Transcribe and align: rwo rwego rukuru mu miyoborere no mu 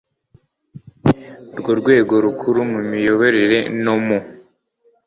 rwo 1.57 1.71
rwego 1.79 2.13
rukuru 2.25 2.59
mu 2.71 2.79
miyoborere 2.89 3.59
no 3.83 3.95
mu 4.05 4.17